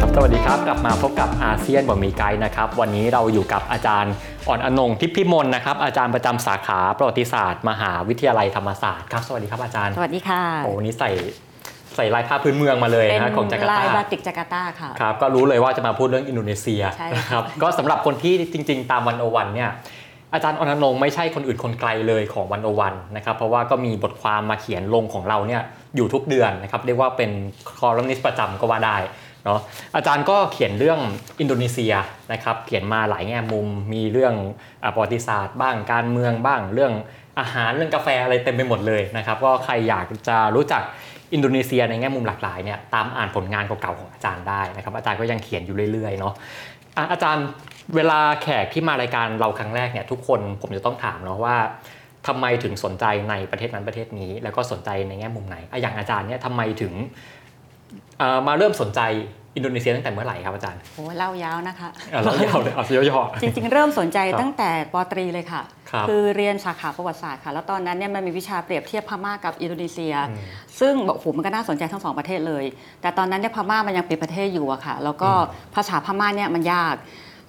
[0.00, 4.12] ครับสวัสดีครับกลับมาพบกับอาเซียนบ่มีไกด์นะครับ วันนี้เราอยู่กับอาจารย์
[4.48, 11.10] อ่อนอนงทิพย์พิมลนะครับอาจารย์ประจำสาขาประวัติศาสตร์ มหาวิทยาลัยธรรมศาสตร์ครับสวัสดีครับอาจารย์สวัสดีค่ะโอ้วันนี้ใส่
[11.96, 19.70] ใส่ลายผ้าพื้นเมืองมาเลยเป็นนะของจาการ์ลายตาบาติกจาการ์ตาค่ะครับก็รู้เลยว่าจะมาพูดเรื่องอินโดนีเซียใช่นะครับก็สำหรับคนที่จริง ๆ ตามวันโอวันเนี่ย
[20.34, 25.62] อาจารย์อนอนงไม่ใช่คนอื่นคนไกลเลยของวันโอวันนะครับเพราะว่าก็มีบทความมาเขียนลงของเราเนี่ย
[25.96, 27.30] อยู่ทุกเดือนนะครับเรียกว่าเป็น
[27.78, 28.96] คอลัมนิสต์ประจำก็ว่าได้
[29.44, 29.60] เนาะ
[29.96, 30.98] อาจารย์ก็เขียนเรื่อง
[31.40, 31.94] อินโดนีเซีย
[32.32, 34.34] นะครับเขียนมาหลายแง่มุม มีเรื่อง
[34.84, 36.92] อาประวัติศาสตร์ บ้างการเมืองบ้างเรื่อง
[37.40, 40.82] อาหารเรื่องกาแฟอะไรเต็มไปหมดเลยนะครับก็ใครอยากจะรู้จัก
[41.32, 46.34] อินโดนีเซียในแง่มุมหลากหลายเนี่ยตามอ่านผลงานเก่าๆของอาจารย์ได้นะครับอาจารย์ก็ยังเขียนอยู่เรื่อยๆเนาะ
[47.12, 47.46] อาจารย์
[47.96, 51.56] เวลาแขกที่มารายการเราครั้งแรกเนี่ยทุกคนผมจะต้องถามเนาะว่า
[52.26, 56.92] ทำไมถึงสนใจในประเทศนั้นประเทศนี้ แล้วก็สนใจในแง่มุมไหน อย่างอาจารย์เนี่ยทำไมถึง
[58.46, 59.00] มาเริ่มสนใจ
[59.56, 70.36] อินโดนีเซียตั้งแต่เมื่อไหร่ครับอาจารย์โอ้เล่ายาวนะคะเอ่อเรายาวเลยเอาย่อจริง ๆ เริ่มสนใจครับตั้งแต่ปตรีเลยค่ะครับอเรียนสาขาประวัติศาสตร์ค่ะ แล้วตอนนั้นเนี่ยมันมีวิชาเปรียบเทียบพม่ากับอินโดนีเซียอืม
[70.80, 72.64] ซึ่งบอกโอ้โหมันก็น่าสนใจทั้งสองประเทศเลย
[73.02, 76.96] แต่ตอนนั้นเนี่ยพม่ามันยังเป็นประเทศอยู่อะค่ะ แล้วก็อืมภาษาพม่าเนี่ยมันยาก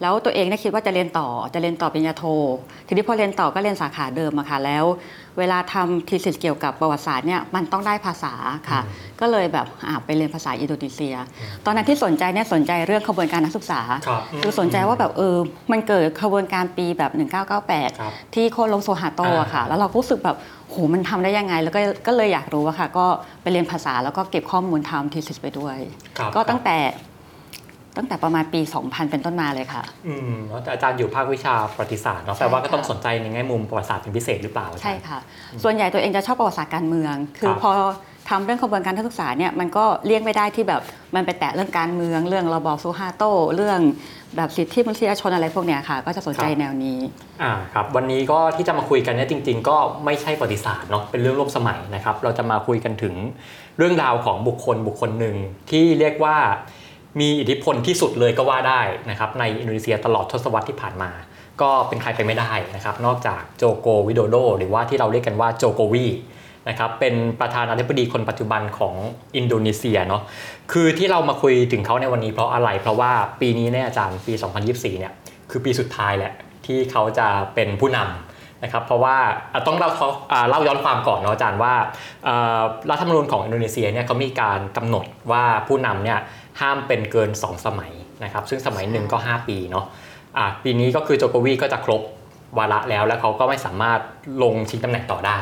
[0.01, 2.23] แล้วตัวเองเนี่ยคิดว่าจะเรียนต่อจะเรียนต่อปริญญาโท
[2.87, 4.85] ทีนี้พอเรียนต่อก็เรียนสาขาเดิมอะค่ะแล้ว
[5.37, 8.33] เวลาทำทีสิสเกี่ยวกับประวัติศาสตร์เนี่ยมันต้องได้ภาษา
[8.69, 8.81] ค่ะ
[9.19, 11.15] ก็เลยแบบอ่าไปเรียนภาษาอินโดนีเซีย
[11.65, 15.37] ตอนนั้นที่สนใจเนี่ยสนใจเรื่องขบวนการนักศึกษาครับคือสนใจว่าแบบเออ
[15.71, 20.37] มันเกิดขบวนการปีแบบครับ1998 ที่โคโลงโซฮาโตอะค่ะอ่าแล้วเราก็รู้สึกแบบ
[20.69, 23.05] โหมันทำได้ยังไง แล้วก็ก็เลยอยากรู้อะค่ะ ก็
[23.41, 25.77] ไปเรียนภาษาแล้วก็เก็บข้อมูลทำทีสิสไปด้วย
[26.17, 26.77] ครับก็ตั้งแต่
[27.97, 35.19] ตั้งแต่ประมาณปี 2000 เป็นต้นมาเลยค่ะ อืมแล้วแต่อาจารย์อยู่ภาควิชาประวัติศาสตร์เนาะใช่แปลว่าก็ค่ะต้องสนใจในแง่มุมประวัติศาสตร์เป็นพิเศษหรือเปล่าอาจารย์ใช่ค่ะ
[35.63, 37.71] ส่วนใหญ่ตัวเองจะชอบประวัติศาสตร์การเมือง คือครับพอ
[38.29, 40.81] ทำเรื่องขบวนการนักศึกษาเนี่ยมันก็เลี่ยงไม่ได้ที่แบบ
[41.15, 43.23] มันไปแตะเรื่องการเมือง เรื่องระบอบซูฮาโต
[43.55, 43.79] เรื่อง
[44.35, 46.99] แบบสิทธิมนุษยชนอะไรพวกเนี้ยค่ะ ก็จะสนใจแนวนี้
[47.41, 53.13] อ่าครับวันนี้ก็ที่จะมาคุยกันเนี่ยจริง ๆ ก็ไม่ใช่ประวัติศาสตร์เนาะเป็นเรื่องร่วมสมัยนะครับ เราจะมาคุยกันถึง
[53.77, 55.35] เรื่องราวของบุคคลบุคคลหนึ่ง
[55.71, 56.37] ที่เรียกว่า
[57.19, 61.11] มีอิทธิพลที่สุดเลยก็ว่าได้นะครับในอินโดนีเซียตลอดทศวรรษที่ผ่านมา
[61.61, 66.05] ก็เป็นใครไปไม่ได้นะครับนอกจากโจโกวิโดโดหรือว่าที่เราเรียกกันว่าโจโกวี
[66.69, 68.95] นะครับเป็นประธานาธิบดีคนปัจจุบันของ
[69.35, 70.21] อินโดนีเซียเนาะ
[70.71, 74.33] คือที่เรามาคุยถึงเขาในวันนี้เพราะอะไร เพราะว่าปีนี้เนี่ยอาจารย์ปี
[74.67, 75.13] 2024 เนี่ย
[75.51, 76.33] คือปีสุดท้ายแหละ
[76.65, 79.17] ที่เขาจะเป็นผู้นำนะครับเพราะว่า
[79.67, 79.89] ต้องเล่า
[80.49, 81.73] เล่าย้อนความก่อนเนาะอาจารย์ว่า
[82.89, 86.19] รัฐธรรมนูญของอินโดนีเซียเนี่ยเขามีการกำหนดว่าผู้นำเนี่ย
[86.61, 87.91] ห้ามเป็นเกิน 2 สมัย
[88.23, 89.85] นะครับซึ่งสมัยหนึ่งก็ 5 ปีเนาะ
[90.37, 92.01] อะปีนี้ก็คือโจโกวีก็จะครบ
[92.57, 93.99] วาระแล้ว แล้วเขาก็ไม่สามารถ
[94.43, 95.39] ลงชิงตำแหน่งต่อได้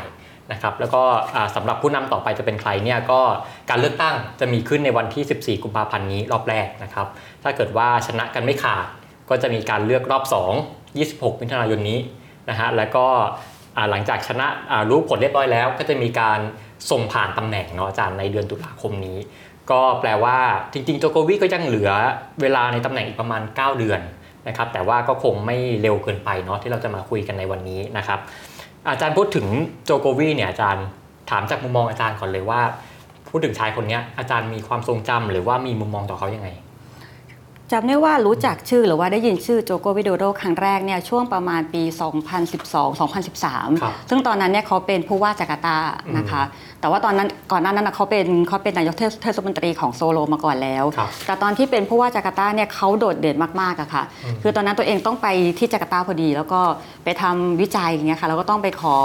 [0.51, 1.03] นะครับแล้วก็
[1.35, 3.21] อ่าสำหรับผู้นำต่อไปจะเป็นใครเนี่ยก็
[3.69, 7.07] การเลือกตั้งจะมีขึ้นในวันที่ 14 กุมภาพันธ์นี้รอบแรกนะครับ
[7.43, 8.85] ถ้าเกิดว่าชนะกันไม่ขาด
[9.29, 10.23] ก็จะมีการเลือกรอบ
[10.79, 11.99] 2 26 มิถุนายนนี้
[12.49, 13.05] นะฮะแล้วก็
[13.77, 16.39] อ่าหลังจากชนะอ่ารู้ผลเรียบร้อยแล้ว ก็จะมีการ
[16.91, 19.17] ส่งผ่านตำแหน่งเนาะอาจารย์ในเดือนตุลาคมนี้
[19.71, 20.37] ก็แปลว่า
[20.73, 21.91] จริงๆโจโกวีก็ยังเหลือ
[22.41, 23.99] เวลาในตำแหน่งอีกประมาณ 9 เดือน
[24.47, 28.19] นะครับแต่ว่าก็คงไม่เร็วเกินไปเนาะที่เราจะมาคุยกันในวันนี้นะครับ
[28.89, 29.47] อาจารย์พูดถึง
[29.85, 30.85] โจโกวีเนี่ยอาจารย์
[31.29, 32.61] ถามจากมุมมองอาจารย์ก่อนเลยว่า
[33.29, 36.49] พูดถึงชายคนนี้อาจารย์มีความทรงจำหรือว่ามีมุมมองต่อเขายังไง
[37.71, 41.83] จำได้ว่ารู้จักชื่อหรือว่าได้ยินชื่อโจโกวิโดโดครั้งแรกเนี่ยช่วงประมาณปี
[42.81, 45.77] 2012-2013ครับซึ่งตอนนั้นเนี่ยเขาเป็นผู้ว่าจาการ์ตา
[46.17, 46.43] นะคะ
[46.81, 55.27] แต่ว่าตอนนั้นก่อนหน้านั้นนะเขาเป็นเขาเป็นนายกเทศเทศมนตรีของโซโลมาก่อนแล้วครับแต่ตอนที่เป็นผู้ว่าจาการ์ตาเนี่ยเขาโดดเด่นมากๆอะค่ะอืมคือตอนนั้นตัวเองต้องไป
[55.59, 56.61] ที่จาการ์ตาพอดี แล้วก็
[57.03, 58.95] ไปทำวิจัยอย่างเงี้ยค่ะแล้วก็ต้องไปขอ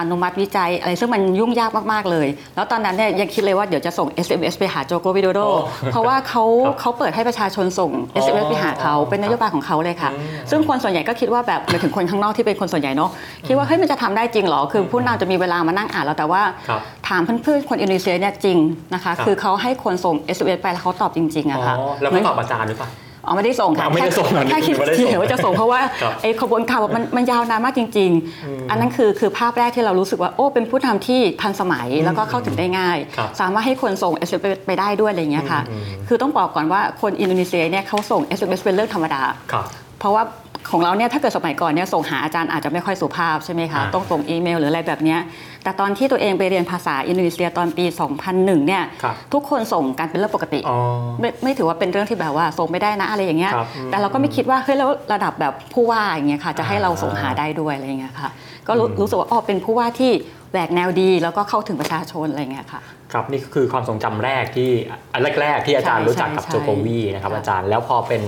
[0.00, 5.60] อนุมัติวิจัยอะไรซึ่งมันยุ่งยากมากๆเลย แล้วตอนนั้นเนี่ยยังคิดเลยว่าเดี๋ยวจะส่ง SMS ไปหาโจโกวิโดโดโอ้
[5.92, 13.10] เพราะว่าเขาครับเขาเปิดให้ประชาชนส่งอ๋อ SMS ไปหาเขาเป็นนโยบายของเขาเลยค่ะอืมซึ่งคนส่วนใหญ่ก็คิดว่าแบบหมายถึงคนข้างนอกที่เป็นคนส่วนใหญ่เนาะ
[13.46, 18.58] คิดว่าเฮ้ยมันจะทำได้จริงเหรอ คือผู้นำจะมีเวลามานั่งอ่านแล้วแต่ว่าครับถามเพื่อนๆคนอินโดนีเซียเนี่ยจริง
[18.94, 22.88] นะคะครับคือเขาให้คนส่ง SMS ไปแล้วเขาตอบจริงๆอ๋อะค่ะอแล้วไม่ตอบอาจารย์หรือเปล่า
[23.30, 28.10] อ๋อไม่ได้ส่งค่ะอ๋อไม่ได้ส่งเหรอแค่คิดไม่ได้ส่งเดี๋ยวว่าจะส่งเพราะว่าครับไอ้ขบวนการมันมันยาวนานมากจริง
[28.40, 39.22] ๆ อันนั้นคือคือภาพแรกที่เรารู้สึกว่าโอ้เป็นผู้นำที่ทันสมัยแล้วก็เข้าถึงได้ง่ายครับสามารถให้คนส่ง SMS ไปได้ด้วยอะไรอย่างเงี้ยค่ะอืมคือต้องบอกก่อนว่าคนอินโดนีเซียเนี่ยเขาส่ง SMS เป็นเรื่องธรรมดา
[39.52, 39.64] ครับ
[39.98, 40.22] เพราะว่า
[40.70, 45.20] ของเราเนี่ยถ้าเกิดสมัยก่อนเนี่ยส่งหาอาจารย์อาจจะไม่ค่อยสุภาพใช่ไหมคะอ่าต้องส่งอีเมลหรืออะไรแบบเนี้ย
[45.64, 47.84] แต่ตอนที่ตัวเองไปเรียนภาษาอินโดนีเซียตอนปี
[48.26, 50.78] 2001 เนี่ยครับทุกคนส่งกันเป็นเรื่องปกติอ๋อ
[51.20, 58.30] ไม่ไม่ถือว่าเป็นเรื่องที่แบบว่าส่งไม่ได้นะอะไรอย่างเงี้ยครับอืมแต่เราก็ไม่คิดว่าเฮ้ยแล้วระดับแบบผู้ว่าอย่างเงี้ยค่ะจะให้เราอ่าส่งหาได้ด้วยอะไรอย่างเงี้ยค่ะ
[58.68, 60.12] ก็รู้อืมรู้สึกว่าอ๋อเป็นผู้ว่าที่
[60.52, 62.80] แหวกแนวดีแล้วก็เข้าถึงประชาชนอะไรอย่างเงี้ยค่ะ
[63.12, 64.70] ครับนี่ก็คือความทรงจำแรกที่
[65.12, 68.22] อันแรกๆที่อาจารย์ใช่รู้จักกับใช่โจโควีนะครับค่ะอาจารย์แล้วพอเป็น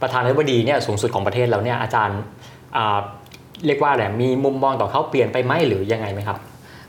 [0.00, 2.18] ประธานาธิบดีเนี่ยสูงสุดของประเทศแล้วเนี่ยอาจารย์
[2.76, 2.98] อ่า
[3.66, 6.38] เรียกว่าอะไรมีมุมมองต่อเขาเปลี่ยนไปไหมหรือยังไงไหมครับ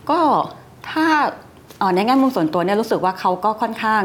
[0.09, 0.19] ก็
[0.89, 1.05] ถ้า
[1.79, 4.03] เอ่อในแง่มุมส่วนตัวเนี่ยรู้สึกว่าเขาก็ค่อนข้าง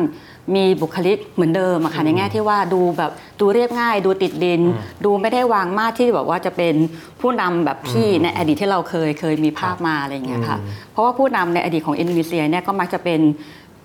[0.56, 3.10] มีบุคลิกเหมือนเดิมอะค่ะอืมในแง่ที่ว่าดูแบบ
[3.40, 6.74] ดูเรียบง่าย ดูติดดินอืมดูไม่ได้วางมากที่แบบว่าจะเป็น
[7.20, 13.20] ผู้นำแบบที่อืมในอดีตที่เราเคยเคยมีภาพมาอะไรอย่างเงี้ยค่ะอืมเพราะว่าผู้นำในอดีตของอินโดนีเซียเนี่ยก็มักจะเป็น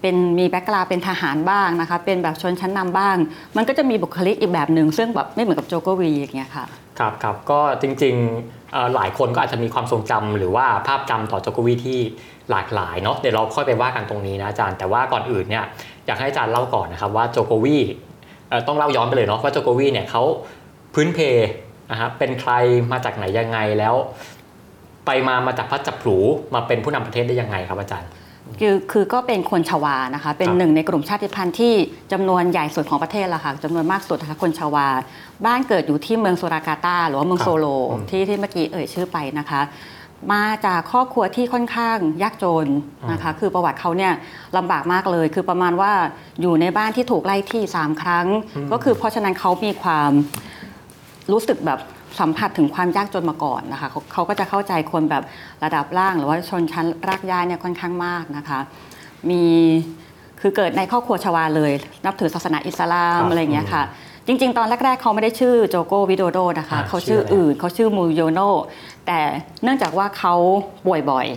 [0.02, 3.16] เป็นมีแบ็กกราวเป็นทหารบ้างนะคะ เป็นแบบชนชั้นนำบ้าง
[3.56, 6.66] มันก็จะมีบุคลิกอีกแบบหนึ่งซึ่งแบบไม่เหมือนกับโจโกวีอย่างเงี้ยค่ะ
[7.00, 8.61] ครับครับก็จริงๆเอ่อ
[8.96, 12.00] หลายคนก็อาจจะมีความทรงจำหรือว่าภาพจำต่อโจโควิที่
[12.52, 15.64] หลากหลายเนาะเดี๋ยวเราค่อยไปว่ากันตรงนี้นะอาจารย์แต่ว่าก่อนอื่นเนี่ย
[16.06, 17.78] อยากให้อาจารย์เล่าก่อนนะครับว่าโจโควิ
[18.68, 20.24] ต้องเล่าย้อนไปเลยเนาะว่าโจโควิเนี่ยเขา
[20.94, 21.20] พื้นเพ
[21.92, 22.52] นะครับเป็นใคร
[22.92, 23.96] มาจากไหนยังไงแล้ว
[25.06, 26.18] ไปมามาจากพัดจับผู
[26.54, 28.10] มาเป็นผู้นำประเทศได้ยังไงครับอาจารย์
[28.60, 31.74] คือคือก็เป็นคนชวานะคะ เป็นครับหนึ่งในกลุ่มชาติพันธุ์ที่
[32.12, 34.88] จำนวนใหญ่สุดของประเทศละค่ะจำนวนมากสุดนะคะคนชวา
[35.46, 39.62] บ้านเกิดอยู่ที่เมืองสุรากาตาหรือว่าเมืองครับโซโลอืมที่ที่เมื่อกี้เอ่ยชื่อไปนะคะ
[40.34, 42.68] มาจากครอบครัวที่ค่อนข้างยากจน
[43.12, 44.14] นะคะ คือประวัติเขาเนี่ย
[44.58, 45.92] ลำบากมากเลย คือประมาณว่า
[46.42, 48.28] อยู่ในบ้านที่ถูกไล่ที่สามครั้ง
[48.72, 50.12] ก็คือเพราะฉะนั้นเขามีความ
[51.32, 51.80] รู้สึกแบบ
[52.20, 55.24] สัมผัสถึงความยากจนมาก่อนนะคะเขาเขาก็จะเข้าใจคนแบบ
[55.64, 58.60] ระดับล่าง หรือว่าชนชั้นรากหญ้าเนี่ยค่อนข้างมากนะคะ
[59.30, 59.44] มี
[60.42, 61.72] คือเกิดในครอบครัวชวาเลย
[62.06, 63.84] นับถือศาสนาอิสลาครัมบอะไรอย่างเงี้ยค่ะ
[64.28, 68.40] จริง ๆ ตอนแรก ๆเขาไม่ได้ชื่อโจโกวิโดโดนะคะอ่าเขาชื่อชื่ออะไรอื่นเขาชื่อมูโยโน
[69.08, 69.20] แต่
[69.64, 70.34] เนื่องจากว่าเขา
[70.86, 71.28] ป่วยบ่อย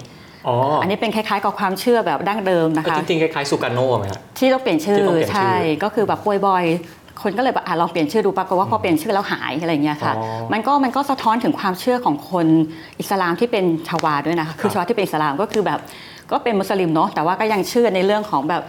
[0.47, 6.65] อ๋ออันนี้เป็นคล้ายๆ กับความเชื่อแบบดั้งเดิมนะก็คะจริงๆคล้ายๆสุกาโน่ไหมครับที่ต้องเปลี่ยนชื่อที่ต้องเปลี่ยนชื่อใช่ก็คือแบบป่วยบ่อย
[7.23, 12.47] คนก็เลยแบบอะลองเปลี่ยนชื่อดูปรากฏว่าพอเปลี่ยนชื่อแล้วหายอะไรอย่างเงี้ยค่ะอ๋อมันก็มันก็สะท้อนถึงความเชื่อของคน
[13.01, 15.81] อิสลามที่เป็นชาวาด้วยนะคะคือชาวาที่เป็นอิสลามก็คือแบบ
[16.31, 18.63] ก็เป็นมุสลิมเนาะแต่ว่าก็ยังเชื่อในเรื่องของแบบ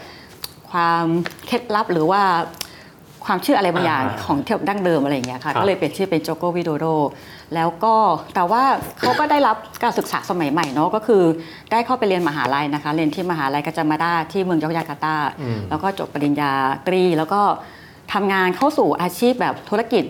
[0.72, 1.06] ความ
[1.48, 2.22] เคล็ดลับหรือว่า
[3.26, 6.86] ความเชื่ออะไรบางอย่างอ่าของเที่ยวดั้งเดิมอะไรอย่างเงี้ยครัค่ะบก็เลยเปลี่ยนชื่อเป็นโจโกวิโดโด
[7.56, 7.96] แล้วก็
[8.36, 8.64] แต่ว่า
[9.00, 11.24] เขาก็ได้รับการศึกษาสมัยใหม่เนาะก็คือ
[11.72, 16.52] ได้เข้าไปเรียนมหาลัยนะคะ เรียนที่มหาลัยกัจจามาดาที่เมืองยอกยาการ์ตาอืมแล้วก็จบปริญญา
[16.88, 17.42] ตรีแล้วก็
[18.14, 20.04] ทำงานเข้าสู่อาชีพแบบธุรกิจ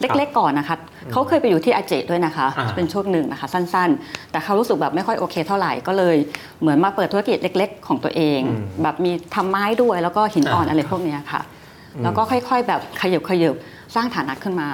[0.00, 0.76] เล็กๆก่อนนะคะ
[1.12, 6.16] เขาเคยไปอยู่ที่อาเจด้วยนะคะอ่าเป็นช่วงหนึ่งนะคะ สั้นๆ แต่เขารู้สึกแบบไม่ค่อยโอเคเท่าไหร่ก็เลย
[6.60, 11.42] เหมือนมาเปิดธุรกิจเล็ก ๆ ของตัวเองอืมแบบมีทำไม้ด้วยแล้วก็หินอ่อนอ่าอะไรพวกเนี้ยค่ะ
[12.02, 13.54] แล้วก็ค่อย ๆ แบบขยับขยับ
[13.94, 14.68] สร้างฐานะขึ้นมา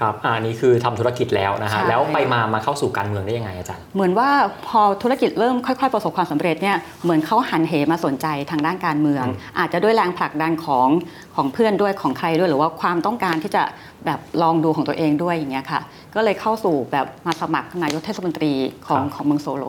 [0.00, 4.30] ครับอ่าอันนี้คือทำธุรกิจแล้วนะฮะใช่แล้วไปมามาเข้าสู่การเมืองได้ยังไงอาจารย์เหมือนว่า
[4.66, 10.88] พอธุรกิจเริ่มค่อย ๆ ประสบความสำเร็จเนี่ยเหมือนเขาหันเหมาสนใจทางด้านการเมืองอืมอาจจะด้วยแรงผลักดันของ
[11.36, 13.62] ของเพื่อนด้วยของใครด้วยหรือว่าความต้องการที่จะ
[14.06, 15.80] แบบลองดูของตัวเองด้วยอย่างเงี้ยค่ะ
[16.14, 18.52] ก็เลยเข้าสู่แบบมาสมัครนายกเทศมนตรี
[18.86, 19.64] ของของเมืองโซโล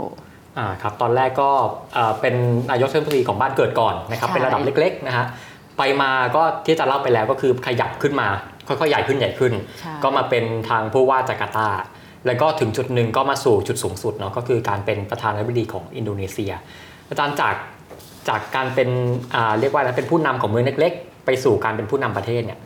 [0.57, 1.50] อ่าครับตอนแรกก็
[1.94, 2.36] เอ่อเป็น
[2.72, 5.25] นายกเทศมนตรีของบ้านเกิดก่อนนะครับใช่เป็นระดับเล็กๆนะฮะ
[5.78, 8.28] ไปมาก็ที่จะเล่าไปแล้วก็คือขยับขึ้นมา
[8.79, 11.69] ค่อยๆใหญ่ขึ้นใหญ่ขึ้นใช่ก็มาเป็นทางผู้ว่าจาการ์ตา
[12.25, 16.51] แล้วก็ถึงจุดหนึ่งก็มาสู่จุดสูงสุดเนาะก็คือการเป็นประธานาธิบดีของอินโดนีเซีย
[17.09, 17.56] อาจารย์จาก
[18.29, 18.89] จากการเป็น
[19.35, 22.59] อ่าเรียกว่าอะไรเป็นผู้นำของเมืองเล็กๆ ไปสู่การเป็นผู้นำประเทศเนี่ย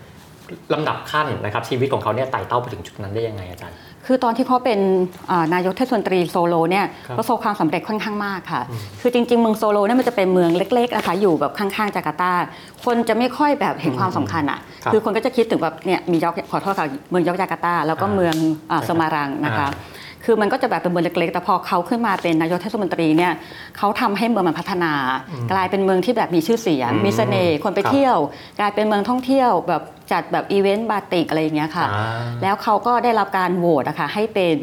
[0.73, 3.75] ลำดับขั้นนะครับชีวิตของเขาเนี่ยไต่เต้าไปถึงจุดนั้นได้ยังไงอาจารย์
[4.07, 4.79] คือตอนที่เขาเป็น
[5.31, 12.33] อ่านายกเทศมนตรีโซโลเนี่ยครับประสบความสำเร็จค่อนข้างมากค่ะอืมคือจริงๆเมืองโซโลเนี่ยมันจะเป็นเมืองเล็กๆนะคะอยู่แบบข้างๆจาการ์ตา
[12.85, 18.35] คนจะไม่ค่อยแบบเห็นความสำคัญอะครับคือคนก็จะคิดถึงแบบเนี่ยมียอกขอโทษค่ะเมืองยอกจาการ์ตา แล้วก็อ่าเมือง
[18.71, 23.33] อ่าครับสมารังนะคะอ่า คือมันก็จะแบบเป็นเมืองเล็กๆ แต่พอเขาขึ้นมาเป็นนายกเทศมนตรีเนี่ย
[23.77, 24.93] เขาทำให้เมืองมันพัฒนา
[25.51, 28.17] กลายเป็นเมืองที่แบบมีชื่อเสียงอืมมีเสน่ห์คนไปครับเที่ยว
[28.59, 34.57] กลายเป็นเมืองท่องเที่ยวแบบจัดแบบอีเวนต์บาติกอะไรอย่างเงี้ยค่ะอ่าแล้วเขาก็ได้รับการโหวตนะคะให้เป็น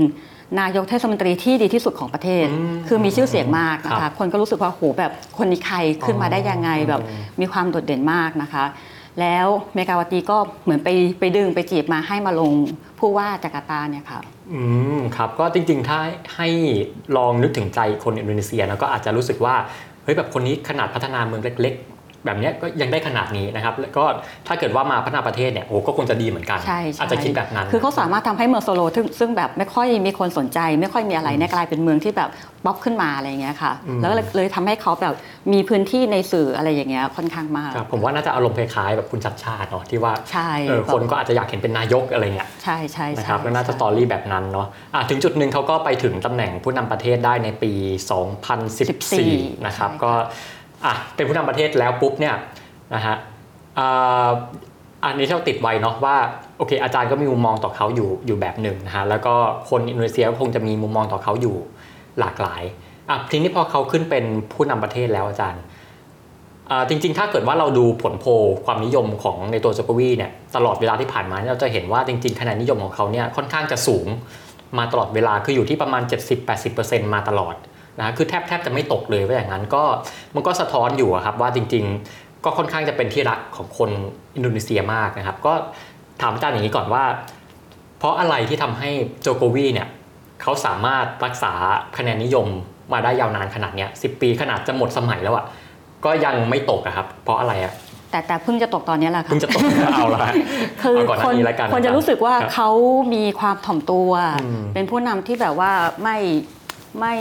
[0.60, 7.00] นายกเทศมนตรีที่ดีที่สุดของประเทศอืมคือมีชื่อเสียงมากนะครัคะบคนก็รู้สึกว่าโหแบบคนนี้ใครขึ้นมาได้ยังไงอ๋อแบบ
[7.40, 8.64] มีความโดดเด่นมากนะคะ
[9.20, 10.88] แล้วเมกาวตีก็เหมือนไป
[11.20, 12.52] ไปดึงไปจีบมาให้มาลง
[12.98, 14.20] ผู้ว่าจาการ์ตาเนี่ยค่ะ
[14.52, 14.60] อื
[14.98, 15.98] มครับก็จริงๆถ้า
[16.36, 16.48] ให้
[17.16, 19.54] ลองนึกถึงใจคนอินโดนีเซียนะก็อาจจะรู้สึกว่า
[20.04, 21.74] เฮ้ยแบบคนนี้ขนาดพัฒนาเมืองเล็ก
[22.24, 24.04] แบบเนี้ยก็ยังได้ขนาดนี้นะครับแล้วก็
[24.46, 32.30] ถ้าเกิดว่ามาพัฒนาประเทศเนี่ยโอ้ก็คงจะดีเหมือนกันใช่ใช่อาจจะคิดแบบนั้น คือเขาสามารถทำให้เมืองโซโลซึ่งซึ่งแบบไม่ค่อยมีคนสนใจ ไม่ค่อยมีอะไรเนี่ยกลายเป็นเมืองที่แบบ
[32.64, 35.14] ป๊อปขึ้นมาอะไรอย่างเงี้ยค่ะอืมแล้วก็เลยเลยทำให้เขาแบบ
[35.52, 47.72] มีพื้นที่ในสื่ออะไรอย่างเงี้ยค่อนข้างมากครับผมว่าน่าจะอารมณ์คล้ายๆแบบคุณชัดชาติเนาะที่ว่าใช่เออคนก็อาจจะอยากเห็นเป็นนายกอะไรเงี้ยใช่ใช่นะใช่ครับแล้วน่าจะสตอรี่แบบนั้นเนาะอะถึงจุดหนึ่งเขาก็ไปถึงตำแหน่งผู้นำประเทศได้ในปี
[48.48, 50.12] 2014 นะครับก็
[50.84, 52.34] อะเป็นผู้นำประเทศแล้วปุ๊บเนี่ย
[52.94, 53.16] นะฮะ
[55.04, 56.16] อันนี้เราติดไว้เนาะว่า
[56.58, 59.34] โอเค อาจารย์ก็มีมุมมองต่อเขาอยู่อยู่แบบหนึ่งนะฮะแล้วก็
[59.70, 61.56] คนอินโดนีเซียก็คงจะมีมุมมองต่อเขาอยู่
[62.20, 62.62] หลากหลาย
[63.08, 65.62] อะทีนี้พอเขาขึ้นเป็นผู้นำประเทศแล้วอาจารย์
[66.70, 68.30] อ่าจริงๆ ถ้าเกิดว่าเราดูผลโพล
[68.64, 74.06] ความนิยมของในตัวโจโควีเนี่ยตลอดเวลาที่ผ่านมาเนี่ยเราจะเห็นว่าจริงๆคะแนนนิยมของเขาเนี่ยค่อนข้างจะสูง
[74.78, 76.02] มาตลอดเวลาคืออยู่ที่ประมาณ
[76.58, 77.54] 70-80%มาตลอด
[78.00, 79.84] นะคือแทบแทบจะไม่ตกเลยว่าอย่างนั้นก็
[80.34, 81.84] มันก็สะท้อนอยู่อะครับว่าจริง
[82.14, 83.90] ๆ ก็ค่อนข้างจะเป็นที่รักของคน
[84.34, 85.52] อินโดนีเซียมากนะครับ ก็
[86.20, 87.04] ถามอาจารย์อย่างนี้ก่อนว่า
[87.98, 89.88] เพราะอะไรที่ทำให้โจโควีเนี่ย
[90.42, 91.52] เขาสามารถรักษา
[91.96, 92.46] คะแนนนิยม
[92.92, 95.44] มาได้ยาวนานขนาดเนี้ยสิปีขนาดจะหมดสมัยแล้วอะ
[96.04, 97.72] ก็ยังไม่ตกอะครับ เพราะอะไรอะ
[98.10, 99.62] แต่แต่เพิ่งจะตกตอนนี้แหละค่ะเพิ่งจะตก
[99.94, 100.20] เอาละ
[100.82, 102.70] คือเอาก่อนหคน้านนี้แล้วกันคนจะรู้สึกว่าครับเขา
[103.14, 104.10] มีความถ่อมตัว
[104.42, 105.70] อืมเป็นผู้นำที่แบบว่า
[106.02, 106.18] ไม่
[107.00, 107.14] ไม่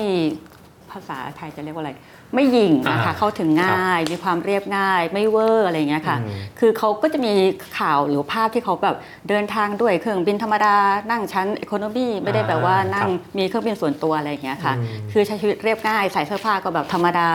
[0.92, 1.92] ภาษาไทยจะเรียกว่าอะไร
[2.36, 7.34] ไม่หยิ่งนะคะอ่าเข้าถึงง่าย มีความเรียบง่าย ไม่เวอร์อะไรอย่างเงี้ยค่ะอืมคือเขาก็จะมี
[7.80, 8.96] ข่าวหรือภาพที่เขาแบบ
[9.30, 10.76] เดินทางด้วยเครื่องบินธรรมดา
[11.12, 13.08] นั่งชั้นอีโคโนมีไม่ได้แบบว่านั่ง
[13.38, 17.30] มีเครื่องบินส่วนตัวอะไรอย่างเงี้ยค่ะอืมคือใช้ชีวิตเรียบง่าย ใส่เสื้อผ้าก็แบบธรรมดา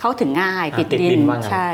[0.00, 1.68] เข้าถึงง่ายอ่าติดติดดิดินนว่างั้นใช่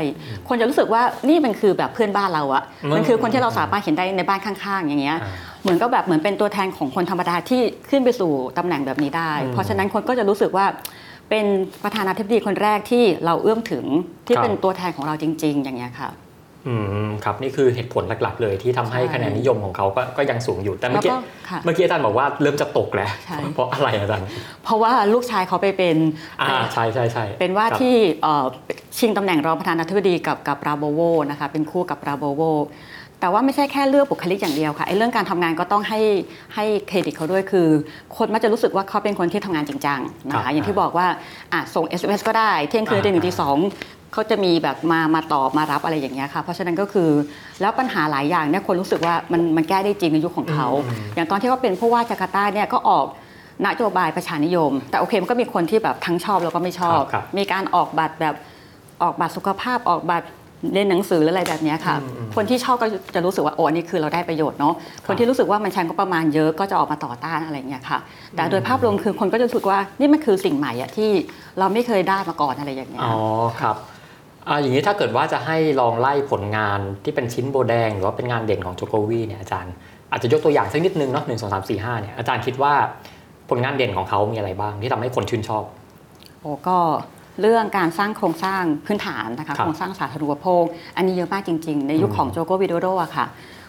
[0.47, 10.65] คนจะรู้สึกว่านี่มันคือแบบเพื่อนบ้านเราอะอืมมันคือคนที่เราสามารถเห็นได้ในบ้านข้างๆ อย่างเงี้ยอ่าเหมือนก็แบบเหมือนเป็นตัวแทนของคนธรรมดาที่ขึ้นไปสู่ตำแหน่งแบบนี้ได้อืมเพราะฉะนั้นคนก็จะรู้สึกว่า
[11.29, 11.45] เป็น
[11.83, 13.85] ประธานาธิบดีคนแรกที่เราเอื้อมถึง
[14.27, 16.11] ที่ครับ เป็นตัวแทนของเราจริง ๆ อย่างเงี้ยค่ะ
[16.67, 16.75] อื
[17.07, 24.27] มครับนี่คือเหตุผลหลักๆ เลยที่ทำให้ใช่ คะแนนนิยมของเขาก็ก็ยังสูงอยู่แต่เมื่อกี้แล้วก็ค่ะ เมื่อกี้อาจารย์บอกว่าเริ่มจะตกแล้วใช่ เพราะอะไรอาจารย์
[24.63, 25.97] เพราะว่าลูกชายเขาไปเป็น
[26.41, 28.45] อ่าใช่ใช่ใช่เป็นว่าครับ ที่เอ่อ
[28.97, 32.41] ชิงตำแหน่งรองประธานาธิบดีกับกับราโบโวนะคะเป็นคู่กับราโบโว
[33.19, 35.99] แต่ว่าไม่ใช่แค่เลือกบุคลิกอย่างเดียวค่ะไอ้เรื่องการทำงานก็ต้องให้
[36.55, 37.67] ให้เครดิตเขาด้วยคือ
[38.17, 41.07] คนมักจะรู้สึกว่าเขาเป็นคนที่ทำงานจริงจังนะครัคะบอย่างที่บอกว่า
[41.53, 43.57] อะส่ง SMS ก็ได้เที่ยงคืนอ่าตีหนึ่งตีสอง
[44.13, 47.09] เขาจะมีแบบมามาตอบมารับอะไรอย่างเงี้ยค่ะ เพราะฉะนั้นก็คือ
[47.61, 50.67] แล้วปัญหาหลายอย่างเนี่ยคนรู้สึกว่ามันมันแก้ได้จริงในยุคของเขา
[51.15, 53.05] อย่างตอนที่เขาเป็นผู้ว่าจาการ์ตาเนี่ยก็ออก
[53.65, 58.35] นโยบายประชานิยม แต่โอเคมันก็มีคนที่แบบทั้งชอบแล้วก็ไม่ชอบครับมีการออกบัตรแบบ
[59.03, 60.27] ออกบัตรสุขภาพออกบัตร
[60.73, 64.73] เรียนหนังสือหรืออะไรแบบเนี้ยค่ะอืมอืมคนที่ชอบก็จะรู้สึกว่าโอ้อันนี้คือเราได้ประโยชน์เนาะ
[65.07, 67.99] คนที่รู้สึกว่ามันใช้งบประมาณเยอะก็จะออกมาต่อต้านอะไรเงี้ยค่ะ
[68.35, 71.11] แต่โดยภาพรวมคือคนก็จะรู้สึกว่านี่มันคือสิ่งใหม่อะที่
[71.59, 73.15] เราไม่เคยได้มาก่อนอะไรอย่างเงี้ยอ๋อ
[73.61, 73.75] ครับ
[74.47, 79.73] อ่าอย่างนี้ถ้าเกิดว่าจะให้ลองไล่ผลงานที่เป็นชิ้นโบแดง หรือว่าเป็นงานเด่นของโจโควีเนี่ยอาจารย์
[80.11, 82.73] อาจจะยกตัวอย่างสักนิดนึงเนาะหนึ่งสองสามสี่ห้าเนี่ยอาจารย์คิดว่า
[83.49, 85.63] ผลงานเด่นของเขามีอะไรบ้างที่ทำให้คนชื่นชอบ
[86.41, 86.77] โอ้ก็
[87.41, 90.63] เรื่องการสร้างโครงสร้างพื้นฐานนะคะครับโครงสร้างสาธารณูปโภค
[90.95, 93.25] อันนี้เยอะมากจริง ๆ ในยุคอืมของโจโกวิโดโดอะค่ะ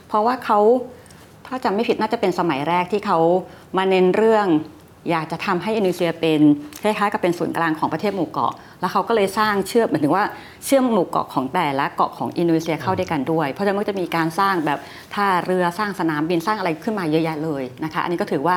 [0.09, 0.59] เพราะว่าเขา
[1.47, 3.19] ถ้าจำไม่ผิดน่าจะเป็นสมัยแรกที่เขา
[3.77, 4.47] มาเน้นเรื่อง
[5.11, 6.41] อยากจะทำให้อินโดนีเซียเป็น
[6.83, 10.25] คล้ายๆกับเป็นศูนย์กลางของประเทศหมู่เกาะ แล้วเขาก็เลยสร้างเชื่อมหมายถึงว่า
[10.65, 14.79] เชื่อมหมู่เกาะของแต่ละเกาะของอินโดนีเซียเข้าด้วยกันด้วย เพราะฉะนั้นมันก็จะมีการสร้างแบบ
[15.15, 18.57] ท่าเรือสร้างสนามบินสร้างอะไรขึ้นมาเยอะแยะเลยนะคะ อันนี้ก็ถือว่า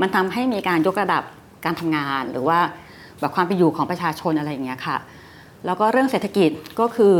[0.00, 1.22] มันทำให้มีการยกระดับ
[1.64, 2.58] การทำงานหรือว่า
[3.20, 4.96] แบบความเป็นอยู่ของประชาชนอะไรอย่างเงี้ยค่ะ
[5.66, 6.50] แล้วก็เรื่องเศรษฐกิจ
[6.80, 7.16] ก็คือ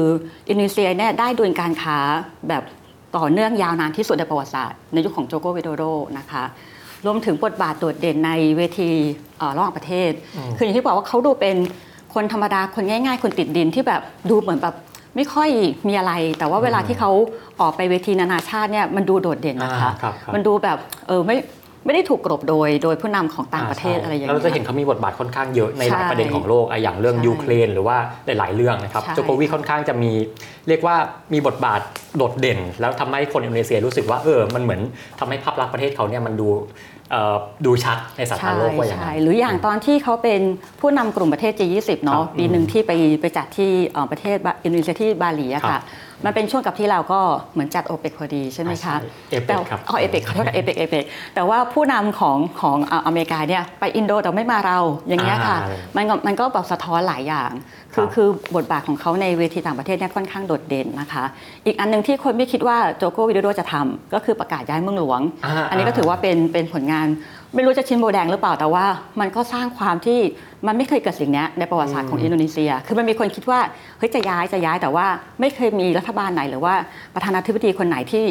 [0.48, 1.98] อินโดนีเซียเนี่ยได้ดุลการค้า
[2.48, 2.62] แบบ
[3.16, 5.82] ต่อเนื่องยาวนานที่สุดในประวัติศาสตร์ในยุคของโจโกวิโดโด
[6.18, 6.44] นะคะ
[7.06, 8.90] รวมถึงบทบาทโดดเด่นในเวที
[9.38, 11.56] เอ่อระหว่างประเทศอืมคืออย่างที่บอกว่าเขาดูเป็น
[12.14, 14.74] คนธรรมดาคนง่าย ๆ คนติดดินที่แบบดูเหมือนแบบ
[15.16, 15.48] ไม่ค่อย
[15.88, 17.10] มีอะไร แต่ว่าเวลาที่เขา
[17.60, 20.78] ออกไปเวทีนานาชาติเนี่ยมันดูโดดเด่นนะคะอ่าครับครับมันดูแบบ
[21.08, 21.36] เออไม่
[21.84, 27.96] ไม่ได้ถูกกลบโดยโดยผู้นำของต่างประเทศใช่อะไรอย่างแล้วเงี้เราจะเห็ยนเขามีบทบาทค่อนข้างเยอะในหลายใช่ประเด็นของโลกอะอย่างเรื่องใช่ยูเครนหรือว่า
[28.26, 30.12] หลายๆเรื่องนะครับใช่โจโควีค่อนข้างจะมี
[30.68, 30.96] เรียกว่า
[31.32, 31.80] มีบทบาท
[32.16, 34.80] โดดเด่น แล้วทำให้คนอินโดนีเซียรู้สึกว่าเออมันเหมือน
[35.20, 36.48] ทำให้ภาพลักษณ์ประเทศเขาเนี่ยมันดู
[37.10, 40.40] เอ่อดูชัดในสายตาโลกว่าอย่างใช่นั้นหรืออย่างตอนที่เขาเป็น
[40.80, 45.82] ผู้นำกลุ่มประเทศ G20 เนาะครับปีหนึ่งที่ไปไปจัดที่เอ่อประเทศบาอินโดนีเซียที่บาหลีอะครัค่ะบ
[46.24, 47.20] มันเป็นช่วงกับที่เราก็
[47.52, 48.94] เหมือนจัดโอเปกพอดีใช่ไหมคะ
[49.30, 57.50] เอเปแต่ครับอ๋อเอเปกขอโทษค่ะเอเปกเอเปกแต่ว่าผู้นำของของอ่าอเมริกาเนี่ยไปอินโดแต่ไม่มาเราอย่างเงี้ยค่ะอ่ามันก็มันก็แบบสะท้อนหลายอย่าง
[57.94, 61.24] คือครับคือบทบาทของเขาในเวทีต่างประเทศเนี่ยค่อนข้างโดดเด่นนะคะ
[61.66, 67.08] อีกอันหนึงที่คนไม่คิดว่าโจโกวิโดโดจะทำก็คือประกาศย้ายเมืองหลวงาอันนี้ก็ถือว่าเป็นเป็นผลงาน
[67.54, 68.84] ไม่รู้จะชินโบแดงหรือเปล่าแต่ว่า
[69.20, 70.20] มันก็สร้างความที่
[70.66, 73.60] มันไม่เคยเกิดสิ่งเนี้ยในประวัติศาสตร์ของอินโดนีเซีย คือมันมีคนคิดว่า
[73.98, 75.06] เฮ้ยจะย้ายจะย้ายแต่ว่า
[75.40, 76.74] ไม่เคยมีรัฐบาลไหนหรือว่า
[77.14, 78.24] ประธานาธิบดีคนไหนที่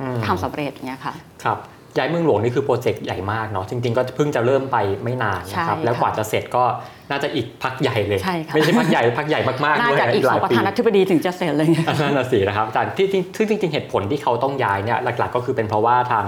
[0.00, 1.58] อืมทำสำเร็จเนี้ยค่ะครับ
[1.96, 6.64] ย้ายเมืองหลวงนี่คือโปรเจกต์ใหญ่มากเนาะจริง ๆ ก็เพิ่งจะเริ่มไปไม่นานนะครับใช่แล้วกว่าค่ะจะเสร็จก็
[7.10, 11.68] น่าจะอีกพักใหญ่เลยใช่ค่ะไม่ใช่พักใหญ่พักใหญ่มากๆน่าด้วยจะอีกหสลาอยงประปีธานาธิบดีถึงจะเสร็จเลย
[12.00, 16.24] นั่นน่ะสินะครับอาจารย์ที่จริงซึ่งจริงๆเหตุผลที่เขาต้องย้ายเนี่ยหลัก ๆ ก็คือเป็นเพราะว่าทาง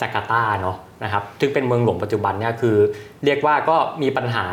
[0.00, 2.76] จาการ์ตาเนาะ นะครับซึ่งเป็นเมืองหลวงปัจจุบันเนี่ยคือ
[3.24, 4.44] เรียกว่าก็มีปัญหา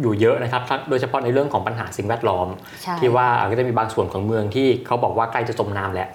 [0.00, 2.48] อยู่เยอะนะครับทั้งโดยเฉพาะในเรื่องของปัญหาสิ่งแวดล้อม
[2.82, 6.08] ใช่ที่ว่าก็จะมีบางส่วนของเมืองที่เขาบอกว่าใกล้จะจมน้ำแล้ว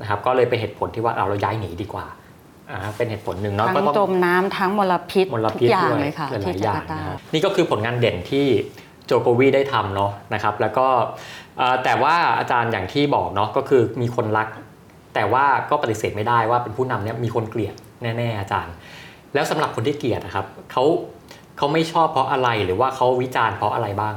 [0.00, 2.06] นะครับก็เลยเป็นเหตุผลที่ว่าเอาเราย้ายหนีดีกว่า
[2.70, 8.46] อ่าเป็นเหตุผลหนึ่งเนาะทั้ก็งต้องจมน้ำทั้งมลพิษมลทุพิษกอย่างด้วยเลยค่ะหลายที่ๆอย่าจากางร์ตานะครับนี่ก็คือผลงานเด่นที่
[9.06, 10.86] โจโควีได้ทำเนาะนะครับ แล้วก็
[11.58, 14.48] เอ่อแต่ว่าอาจารย์อย่างที่บอกเนาะก็คือมีคนรัก
[15.14, 18.74] แต่ว่าก็ปฏิเสธไม่ได้ว่าเป็นผู้นำเนี่ยมีคนเกลียดแน่ ๆ อาจารย์
[19.34, 20.84] แล้วสำหรับคนที่เกลียดนะครับเขา
[21.56, 24.14] เขาไม่ชอบเพราะอะไรหรือว่าเขาวิจารณ์เพราะอะไรบ้าง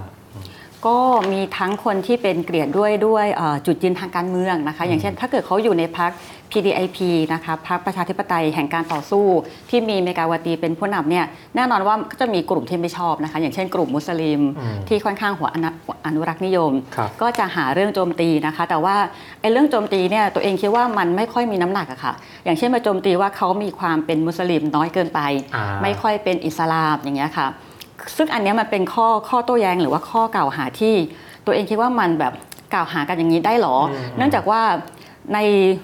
[0.87, 0.97] ก็
[1.31, 6.11] มีทั้งคนที่เป็นเกลียดด้วยด้วยเอ่อจุดยืนทางการเมืองนะคะ อย่างเช่น ถ้าเกิดเขาอยู่ในพรรค
[6.51, 6.97] PDIP
[7.33, 9.25] นะคะพรรคประชาธิปไตยแห่งการต่อสู้
[9.69, 11.25] ที่มีเมกาวาตีเป็นผู้นำเนี่ย
[11.55, 15.69] แน่นอนว่าก็จะมีกลุ่มที่ไม่ชอบนะคะ อย่างเช่นกลุ่มมุสลิมอืมที่ค่อนข้างหัวอนุ
[16.05, 18.95] อนุรักษ์นิยมครับก็จะหาเรื่องโจมตีนะคะ แต่ว่า
[19.41, 22.13] ไอ้เรื่องโจมตีเนี่ยตัวเองคิดว่ามันไม่ค่อยมีน้ำหนักอะค่ะ
[22.45, 25.19] อย่างเช่นมาโจมตีว่าเขามีความเป็นมุสลิมน้อยเกินไป
[25.55, 27.47] อ่าไม่ค่อยเป็นอิสลามอย่างเงี้ยค่ะ
[28.17, 30.93] ซึ่งอันเนี้ยมันเป็นข้อข้อโต้แย้งหรือว่าข้อกล่าวหาที่
[31.45, 32.33] ตัวเองคิดว่ามันแบบ
[32.73, 34.61] กล่าวหากันอย่างนี้ได้หรออืมเนื่องจากว่า
[35.33, 35.39] ใน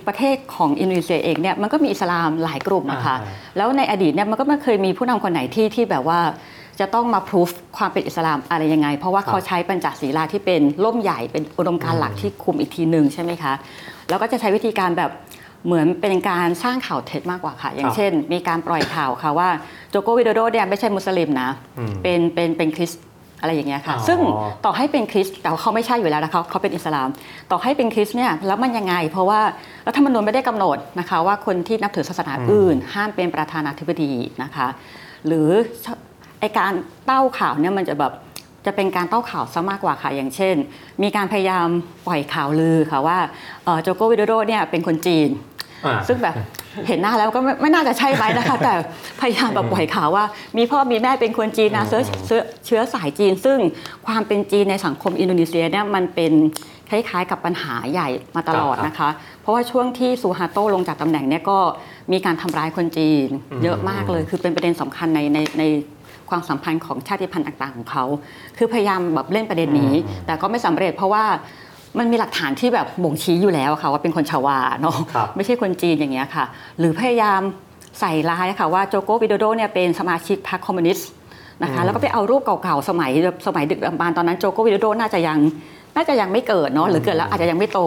[0.08, 6.20] ประเทศของอินโดนีเซียเองเนี่ยมันก็มีอิสลามหลายกลุ่มอะค่ะอ่าแล้วในอดีตเนี่ยมันก็ไม่เคยมีผู้นำคนไหนที่ที่แบบว่า
[6.80, 13.54] จะต้องมาพิสูจความเป็นอิสลามอะไรยังไง เพราะว่าครับเขาใช้ปัญจศีลาที่เป็นล่มใหญ่เป็นอุดมการณ์หลักที่คุมอีกทีหนึ่งใช่ไหมคะ
[14.10, 15.12] แล้วก็จะใช้วิธีการแบบ
[15.66, 19.50] เหมือนเป็นการสร้างข่าวเท็จมากกว่าค่ะ อย่างเช่น มีการปล่อยข่าวค่ะว่า
[19.90, 23.04] โจโกวิโดโดเนี่ยไม่ใช่มุสลิมนะอืมเป็นเป็นเป็นคริสต์
[23.42, 24.20] อะไรอย่างเงี้ยค่ะอ๋อซึ่ง
[24.66, 27.10] ต่อให้เป็นคริสต์แต่ว่าเขาไม่ใช่อยู่แล้วนะคะเขาเป็นอิสลาม
[27.52, 29.42] ต่อให้เป็นคริสต์เนี่ยแล้วมันยังไง เพราะว่า
[29.88, 34.12] รัฐธรรมนูญไม่ได้กำหนดนะคะ ว่าคนที่นับถือศาสนาอื่น ห้ามเป็นประธานาธิบดี
[34.44, 34.68] นะคะ
[35.28, 35.50] หรือ
[36.40, 36.74] ไอการ
[37.06, 38.14] เต้าข่าวเนี่ยมันจะแบบ
[38.66, 40.56] จะเป็นการเต้าข่าวซะมากกว่าค่ะอย่างเช่น
[41.04, 41.68] มีการพยายาม
[42.08, 43.18] ปล่อยข่าวลือค่ะว่า
[43.64, 45.30] เอ่อโจโกวิโดโดเนี่ยเป็นคนจีน
[45.86, 46.36] อ่าซึ่งแบบ
[46.88, 48.74] เห็นหน้าแล้วก็ไม่ไม่น่าจะใช่ไหมนะคะ แต่
[49.22, 50.26] พยายามแบบปล่อยข่าวว่า
[50.58, 53.58] มีพ่อมีแม่เป็นคนจีนนะเชื้อเชื้อเชื้อสายจีน ซึ่ง
[54.08, 56.34] ความเป็นจีนในสังคมอินโดนีเซียเนี่ยมันเป็น
[56.90, 59.10] คล้ายๆกับปัญหาใหญ่มาตลอดนะคะ
[59.42, 61.60] เพราะว่าช่วงที่ซูฮาโตลงจากตำแหน่งเนี่ยก็
[62.12, 63.28] มีการทำร้ายคนจีน
[63.64, 65.64] เยอะมากเลย คือเป็นประเด็นสำคัญในในใน
[66.30, 68.04] ความสัมพันธ์ของชาติพันธุ์ต่างๆของเขา
[68.58, 69.94] คือพยายามแบบเล่นประเด็นนี้
[70.26, 71.24] แต่ก็ไม่สำเร็จเพราะว่า
[72.00, 76.46] มันมีหลักฐานที่แบบบ่งชี้อยู่แล้วค่ะว่าเป็นคนชาวาเนาะครับไม่ใช่คนจีนอย่างเงี้ยค่ะ
[76.80, 77.42] หรือพยายาม
[78.00, 81.10] ใส่ร้ายค่ะว่าโจโกวิโดโดเนี่ยเป็นสมาชิกพรรคคอมมิวนิสต์
[81.64, 83.12] นะคะแล้วก็ไปเอารูปเก่าๆสมัย
[83.48, 85.40] สมัยดึกดำบรรพ์ตอนนั้นโจโกวิโดโดน่าจะยัง
[85.96, 87.80] น่าจะยังไม่เกิดเนาะหรือเกิดแล้วอาจจะยังไม่โต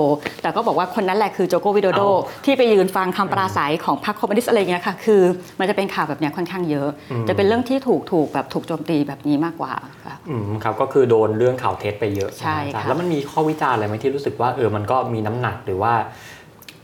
[0.42, 5.22] แต่ก็บอกว่าคนนั้นแหละคือโจโกวิโดโดเอาที่ไปยืนฟังคำปราศัยของพรรคคอมมิวนิสต์อะไรเงี้ยค่ะคือ
[5.58, 9.72] มันจะเป็นข่าวแบบเนี้ยค่อนข้างเยอะอืมจะเป็นเรื่องที่ถูกถูกแบบถูกโจมตีแบบนี้มากกว่า
[10.04, 15.92] ค่ะอืมครับก็คือโดนเรื่องข่าวเท็จไปเยอะใช่นอาจารย์ค่ะแล้วมันมีข้อวิจารณ์อะไรไหมที่รู้สึกว่าเออมันก็มีน้ำหนักหรือว่า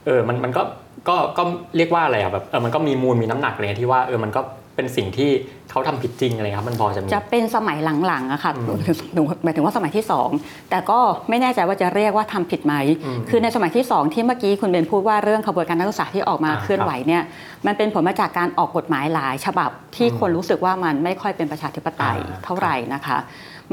[0.06, 0.62] เออมันมันก็
[1.08, 1.42] ก็ก็
[1.76, 4.40] เรียกว่าอะไรอะแบบเออมันก็มีมูลมีน้ำหนักอะไรเงี้ยที่ว่าเออมันก็
[4.78, 5.30] เป็นสิ่งที่
[5.70, 8.78] เขาทำผิดจริงอะไรครับ มันพอจะมีจะเป็นสมัยหลังๆอะค่ะอืม
[9.14, 10.04] หนูหมายถึงว่าสมัยที่
[10.38, 17.22] 2 แต่ก็ไม่แน่ใจว่าจะเรียกว่าทำผิดไหมอืมคือในสมัยที่ 2 ที่เมื่อกี้คุณเบนพูดว่าเรื่องขบวนการนักศึกษาที่ออกมาอ่าเคลื่อนไหวเนี่ย
[17.66, 23.18] มันเป็นผลมาจากการออกกฎหมายหลาย ฉบับที่อืมคนรู้สึกว่ามันไม่ค่อยเป็นประชาธิปไตยอ่าเท่าไหร่นะคะ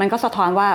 [0.00, 0.68] มันก็สะท้อนว่า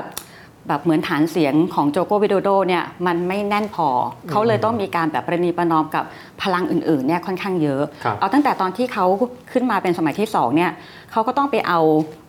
[0.67, 6.03] แบบเหมือนฐานเสียงของโจโกวิโดโดเนี่ยมันไม่แน่นพออเขาเลยต้องมีการแบบประนีประนอมกับ
[6.41, 9.05] พลังอื่นๆเนี่ยค่อนข้างเยอะครับเอาตั้งแต่ตอนที่เขา
[9.51, 10.71] ขึ้นมาเป็นสมัยที่สองเนี่ย
[11.11, 11.79] เขาก็ต้องไปเอา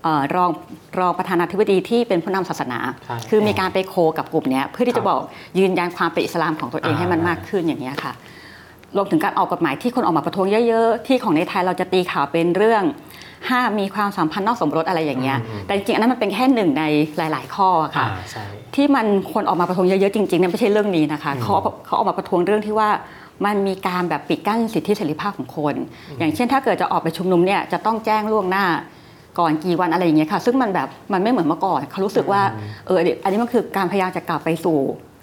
[0.03, 0.51] เอ่อรอง
[0.99, 5.21] รองประธานาธิบดีที่เป็นผู้นำศาสนาใช่คือมีการไปโคกับกลุ่มเนี้ยเพื่อที่ครัจะบบอก
[5.59, 8.13] ยืนยันความเป็นอิสลามของตัวเองอ่าให้มันมากขึ้นอย่างเงี้ยค่ะ
[8.97, 12.83] รวมถึงการออกกฎหมายที่คนออกมาประท้วงเยอะ ๆ ที่ของในไทยเราจะตีข่าวเป็นเรื่อง
[13.51, 16.85] ห้ามมีความสัมพันธ์นอกสมรสอะไรอย่างเงี้ยอืมแต่จริงๆอันนั้นมันเป็นแค่หนึ่งใน
[17.17, 21.55] หลาย ๆ ข้อค่ะอ่าใช่ที่มันคนออกมาประท้วงเยอะๆจริงๆเนี่ยไม่ใช่เรื่องนี้นะคะอืมเขา
[21.87, 22.89] เขาออกมาประท้วงเรื่องที่ว่า
[23.45, 25.75] มันมีการแบบปิดกั้นสิทธิเสรีภาพของคน
[26.19, 28.67] อย่างเช่นถ้าเกิดจะออกไปชุมนุมเนี่ยจะต้องแจ้งล่วงหน้า
[29.39, 32.43] ก่อนกี่วันอะไรอย่างเงี้ยค่ะ ซึ่งมันแบบมันไม่เหมือนเมื่อก่อนเขารู้สึกว่า
[32.87, 34.79] เอออันนี้มันคือการพยายามจะกลับไปสู่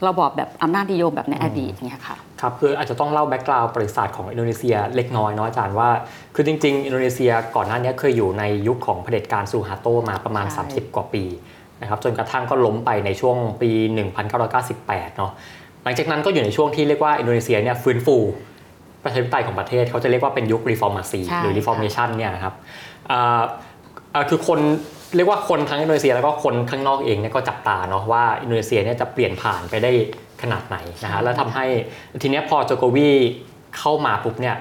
[0.07, 5.89] ระบอบแบบอำนาจนิยมแบบในอดีตเนี่ยค่ะครับคืออาจจะต้องเล่า background ประวัติศาสตร์ของอินโดนีเซียเล็กน้อยเนาะอาจารย์ว่า
[6.35, 11.23] คือจริง ๆ อินโดนีเซียก่อนหน้านี้เคยอยู่ในยุคของเผด็จการซูฮาโตมาประมาณใช่30 กว่าปี
[11.81, 13.71] นะครับจนกระทั่งก็ล้มไปในช่วงปี
[14.43, 15.31] 1998 เนาะ
[15.83, 18.15] หลังจากนั้นก็อยู่ในช่วงที่เรียกว่าอินโดนีเซียเนี่ยฟื้นฟู
[19.03, 22.53] ประชาธิปไตยของประเทศเขาจะเรียกว่าเป็นยุค Reformasi ใช่หรือ reformation เนี่ยนะครับ
[23.11, 23.41] อ่า
[24.13, 24.59] อ่าคือคน
[25.15, 29.91] เรียกว่าคนทั้งอินโดนีเซียแล้วก็คนข้างนอกเองเนี่ยก็จับตาเนาะว่าอินโดนีเซียเนี่ยจะเปลี่ยนผ่านไปได้
[30.41, 31.65] ขนาดไหนนะฮะแล้วทำให้
[32.21, 33.09] ทีเนี้ยพอโจโกวี
[33.77, 34.55] เข้ามาปุ๊บเนี่ย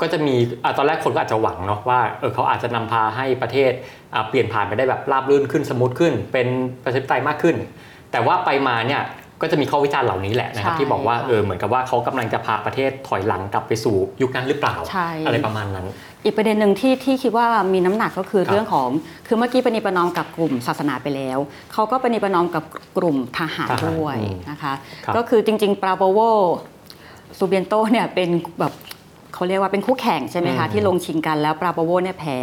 [0.00, 3.72] ก็จะมีอะตอนแรกคนก็อาจจะหวังเนาะว่าเออเขาอาจจะนำพาให้ประเทศ
[4.14, 6.48] อะเปลี่ยนผ่านไปได้แบบราบรื่นขึ้นสมูทขึ้น เป็น
[6.84, 7.56] ประชาธิปไตยมากขึ้น
[8.12, 9.02] แต่ว่าไปมาเนี่ย
[9.42, 15.86] ก็จะมีข้อวิจารณ์เหล่านี้แหละนะครับใช่ที่บอกว่าค่ะเออเหมือนกับว่าเขากำลังจะพาประเทศถอยหลังกลับไปสู่ยุคนั้นหรือเปล่าใช่อะไรประมาณนั้น
[16.24, 18.88] อีกประเด็นหนึ่งที่ที่คิดว่ามีน้ำหนักก็คือครับเรื่องของ
[19.26, 21.38] คือเมื่อกี้ปณิประนอมกับกลุ่มศาสนาไปแล้ว
[21.72, 22.64] เขาก็ปณิประนอมกับ
[22.98, 24.72] กลุ่มทหารทหารด้วยอืมนะคะ
[25.04, 26.20] ครับก็คือจริงๆปราโบโว
[27.38, 28.72] ซูเบียนโตเนี่ยเป็นแบบ
[29.34, 32.38] เขาเรียกว่าเป็นคู่แข่งใช่ไหมคะอืมที่ลงชิงกันแล้วปราโบโวเนี่ยแพ้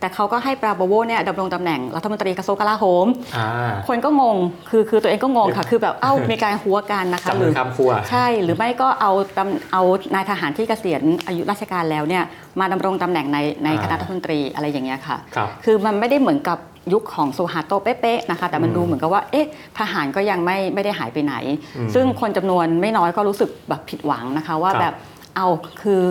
[0.00, 3.48] แต่เขาก็ให้ปราโบโวเนี่ยดำรงตำแหน่งรัฐมนตรีกระทรวงกลาโหมอ่า
[3.88, 4.36] คนก็งง
[4.70, 9.82] คือคือตัวเองก็งงค่ะ คือแบบเอ้ามีการหัวกันนะคะจับหมืรืออข้ามขั้วใช่หรือไม่ก็เอาตำเอา
[10.14, 12.24] นายทหารที่เกษียณอายุราชการแล้วเนี่ย
[12.60, 16.58] มาดำรงตำแหน่งในในอ่าคณะรัฐมนตรีอะไรอย่างเงี้ยค่ะครับคือมันไม่ได้เหมือนกับ
[16.92, 21.34] ยุคของซูฮาโตะเป๊ะๆนะคะ แต่มันอืมดูเหมือนกับว่า เอ๊ะทหารก็ยังไม่ไม่ได้หายไปไหน
[21.76, 24.94] อืมซึ่งคนจำนวนไม่น้อยก็รู้สึกแบบผิดหวังนะคะว่าครับแบบ
[25.36, 25.46] เอา
[25.82, 26.02] คือ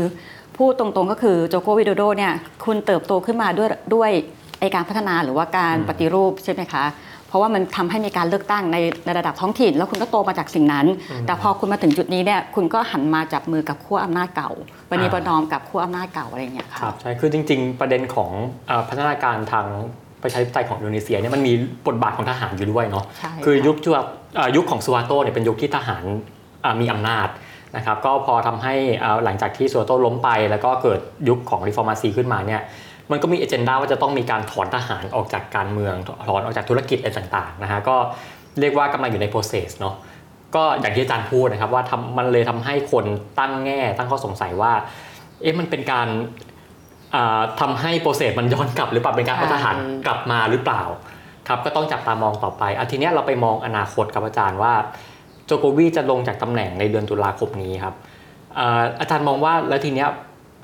[0.58, 2.34] พูดตรงๆก็คือโจโกวิโดโดเนี่ย
[2.66, 4.12] คุณเติบโตขึ้นมาด้วยด้วย
[4.60, 6.86] ไอการพัฒนาหรือว่าการอืมปฏิรูปใช่ไหมคะ
[7.28, 10.86] เพราะว่ามันทำให้มีการเลือกตั้งในในระดับท้องถิ่น แล้วคุณก็โตมาจากสิ่งนั้น
[11.26, 14.52] แต่พอคุณมาถึงจุดนี้เนี่ยคุณก็หันมาจับมือกับขั้วอำนาจเก่า
[14.90, 18.32] ประนีประนอมกับขั้วอำนาจเก่าอะไรอย่างเงี้ยคค่ะรับใช่คือจริง ๆ ประเด็นของ
[18.68, 19.66] เอ่อพัฒนาการทาง
[20.24, 21.54] ประชาธิปไตยของอินโดนีเซียเนี่ยมันมี
[21.88, 24.02] บทบาทของทหารอยู่ด้วยเนาะใช่คือค่ะยุคช่วง
[24.36, 26.04] เอ่อยุคของซูฮาโตเนี่ยเป็นยุคที่ทหาร
[26.64, 27.28] อ่ามีอำนาจ
[27.76, 32.62] นะครับก็พอทำให้อ่าหลังจากที่ซูฮาโตล้มไป แล้วก็เกิดยุคของ Reformasi ขึ้นมาเนี่ย
[33.12, 35.96] มันก็มี agenda ว่าจะต้องมีการถอนทหารออกจากการเมือง
[36.30, 37.96] ถอนออกจากธุรกิจอะไรต่างๆนะฮะก็
[38.60, 39.96] เรียกว่ากำลังอยู่ใน process เนาะ
[40.56, 43.06] ก็อย่างที่อาจารย์พูดนะครับว่าทำมันเลยทำให้คน
[43.40, 44.74] ตั้งแง่ตั้งข้อสงสัยว่า
[45.42, 46.08] เอ๊ะมันเป็นการ
[47.16, 50.84] อ่าทำาให้โปรเซสมันย้อนกลับหรือเปล่าเป็นการเอาทหารใช่กลับมาหรือเปล่า
[51.48, 54.74] ครับก็ต้องจับตามองต่อไปอาทีเนี้ยเราไปมองอนาคตกับอาจารย์ว่า
[55.46, 57.96] โจโกวีจะลงจากตำแหน่งในเดือนตุลาคมนี้ครับ
[58.60, 60.10] อ่าอาจารย์มองว่าแล้วทีเนี้ย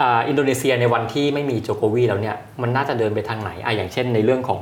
[0.01, 4.61] อ่าอินโดนีเซียในวันที่ไม่มีโจโกวีแล้วเนี่ยมันน่าจะเดินไปทางไหนอะอย่างเช่น ในเรื่องของ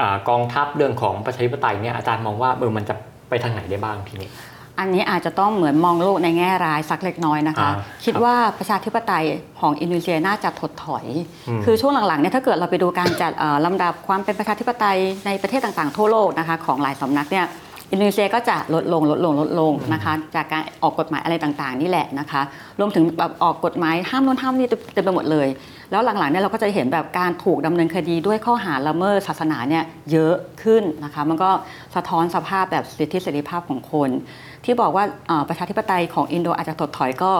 [0.00, 2.94] อากองทัพเรื่องของประชาธิปไตยเนี่ยอาจารย์มองว่าเออมันจะ
[3.28, 4.30] ไปทางไหนได้บ้างทีนี้
[4.78, 9.24] อันนี้อาจจะต้องเหมือนมองโลกในแง่ร้ายสักเล็กน้อยนะคะอ่าคิดว่าประชาธิปไตย
[9.60, 11.06] ของอินโดนีเซียน่าจะถดถอย
[11.48, 17.46] อืมคือช่วงหลังๆเนี่ยถ้าเกิดเราไปดูการจัดเอ่อลำดับความเป็นประชาธิปไตยในประเทศต่างๆทั่วโลกนะคะของหลายสำนักเนี่ย
[17.90, 22.42] อินโดนีเซียก็จะลดลงลดลงลดลงนะคะจากการออกกฎหมายอะไรต่างๆ นี่แหละนะคะ
[22.78, 25.48] รวมถึงแบบออกกฎหมายห้ามนู้นห้ามนี่เต็มไปหมดเลย
[25.90, 31.50] แล้วหลังๆเนี่ยเราก็จะเห็นแบบการถูกดำเนินคดีด้วยข้อหาละเมิดศาสนาเนี่ยเยอะขึ้นนะคะมันก็
[31.94, 34.10] สะท้อนสภาพแบบสิทธิเสรีภาพของคน
[34.64, 37.32] ที่บอกว่าเอ่อประชาธิปไตยของอินโดอาจจะถดถอยก็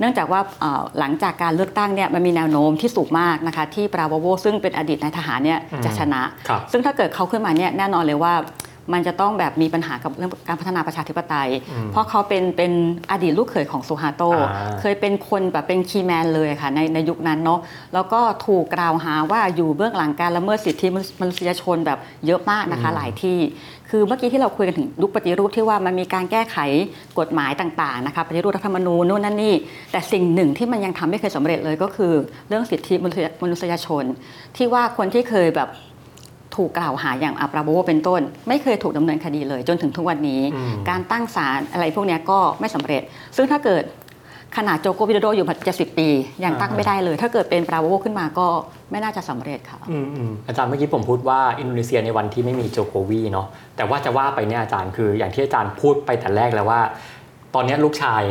[0.00, 8.34] เนื่องจากว่าเอ่อหลังจากการเลือกตั้งเนี่ยมันมีแนวโน้มที่สูงมากนะคะที่ปราโวโวซึ่งเป็นอดีตนายทหารเนี่ยจะชนะครับซึ่งถ้าเกิดเขาขึ้นมาเนี่ยแน่นอนเลยว่า
[8.92, 12.72] มันจะต้องแบบมีปัญหากับเรื่องการพัฒนาประชาธิปไตยอืมเพราะเขาเป็นเป็น
[13.10, 17.60] อดีตลูกเขยของซูฮาโตอ่าเคยเป็นคนแบบเป็นคีย์แมนเลยค่ะในในยุคนั้นเนาะ
[17.94, 20.86] แล้วก็ถูกกล่าวหาว่าอยู่เบื้องหลังการละเมิดสิทธิ
[21.20, 23.38] มนุษยชนแบบเยอะมากนะคะหลายที่
[23.90, 26.56] คือเมื่อกี้ที่เราคุยกันถึงยุคปฏิรูปที่ว่ามันมีการแก้ไข
[27.18, 29.54] กฎหมายต่างๆนะคะปฏิรูปรัฐธรรมนูญนู่นนั่นนี่
[29.92, 32.12] แต่สิ่งหนึ่งที่มันยังทำไม่เคยสำเร็จเลยก็คือ
[32.48, 34.04] เรื่องสิทธิมนุษยมนุษยชน
[34.56, 35.68] ที่ว่าคนที่เคยแบบ
[36.56, 43.02] ถูกกล่าวหาอย่างอาปราโบโวเป็นต้น ไม่เคยถูกดำเนินคดีเลย จนถึงทุกวันนี้ อืม การตั้งศาลอะไรพวกเนี้ยก็ไม่สำเร็จ
[43.36, 43.84] ซึ่งถ้าเกิด
[44.56, 46.08] ขนาดโจโกวิโดโดอยู่มา70ปี
[46.44, 48.46] ยังตั้งไม่ได้เลย ถ้าเกิดเป็นปราโบโวขึ้นมาก็
[48.90, 56.80] ไม่น่าจะสำเร็จค่ะ อืมอืมอาจารย์เมื่อกี้ผมพูดว่าอินโดนีเซียในวันที่ไม่มีโจโควีเนาะแต่ว่าจะว่าไปเนี่ยอาจารย์คืออย่างที่อาจารย์พูดไปแต่แรกแล้วว่า
[57.54, 58.22] ตอนเนี้ยลูกชาย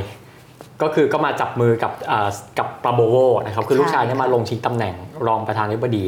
[0.81, 4.93] ก็คือก็มาจับมือกับอ่ากับปราโบโวนะครับคือลูกชายเนี่ยใช่ค่ะมาลงชิงตำแหน่ง
[5.27, 6.05] รองประธานาธิบดี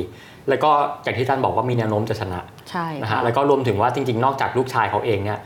[0.49, 0.71] แล้วก็
[1.03, 5.39] อย่างที่อาจารย์บอกว่ามีแนวโน้มจะชนะใช่นะค่ะฮะแล้วก็รวมถึงว่าจริง ๆ นอกจากลูกชายเขาเองเนี่ย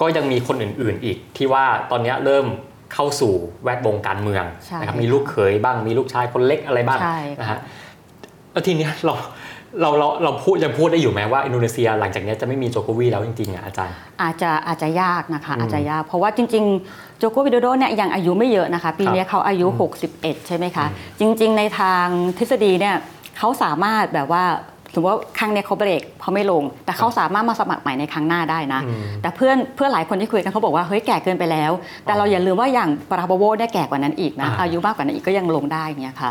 [0.00, 2.46] ก็ยังมีคนอื่นๆอีกที่ว่าตอนเนี้ยเริ่ม
[2.94, 7.58] เข้าสู่แวดวงการเมืองใช่นะครับมีลูกเขยบ้างมีลูกชายคนเล็กอะไรบ้างใช่นะฮะ
[8.52, 9.14] แล้วทีเนี้ยเรา
[9.80, 19.66] เราเราเราพูดยังพูดได้อยู่ไหมว่าอินโดนีเซียหลังจากเนี้ยจะไม่มีโจโควีแล้วจริงๆอะอาจารย์ อาจจะอาจจะยากนะคะอืมอาจจะยาก เพราะว่าจริง ๆ โจโกวิโดโดเนี่ยยังอายุไม่เยอะนะคะ ปีเนี้ยเขาอายุ
[20.10, 20.86] 61 ใช่ไหมคะ
[21.20, 22.06] จริง ๆ ในทาง
[22.38, 22.96] ทฤษฎีเนี่ย
[23.38, 24.44] เขาสามารถแบบว่า
[24.94, 31.70] สมมติว่าครั้งเนี้ยเขาเบรกเขาไม่ลง แต่เขาสามารถมาสมัครใหม่ในครั้งหน้าได้นะอืมแต่เพื่อนเพื่อนหลายคนที่คุยกันเขาบอกว่าเฮ้ยแก่เกินไปแล้ว
[32.04, 36.30] แต่เราอย่าลืมว่าอย่างปราโบโวเนี่ยแก่กว่านั้นอีกนะอ่าอายุมากกว่านั้นอีกก็ยังลงได้อย่างเงี้ยค่ะ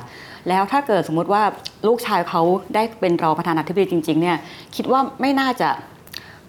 [0.49, 1.41] แล้วถ้าเกิดสมมุติว่า
[1.87, 2.41] ลูกชายเขา
[2.75, 4.37] ได้เป็นรองประธานาธิบดีจริง ๆ เนี่ย
[4.75, 5.69] คิดว่าไม่น่าจะ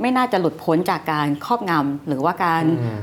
[0.00, 3.00] ไม่น่าจะหลุดพ้นจากการครอบงำหรือว่าการอืม